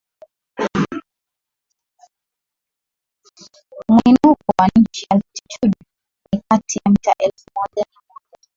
[3.89, 5.79] Mwinuko wa nchi altitudo
[6.33, 8.37] ni kati ya mita elfu moja mia moja